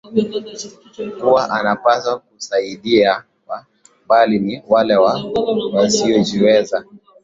[1.19, 3.23] kuwa anapaswa kusaidiwa
[4.07, 6.83] bali ni wale tu wasiojiweza